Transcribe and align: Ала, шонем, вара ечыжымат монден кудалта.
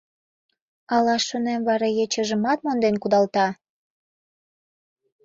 Ала, 0.95 1.15
шонем, 1.27 1.61
вара 1.69 1.89
ечыжымат 2.03 2.59
монден 2.65 2.95
кудалта. 2.99 3.47